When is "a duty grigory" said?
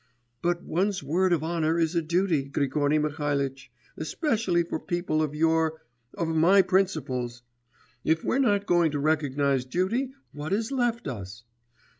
1.93-2.97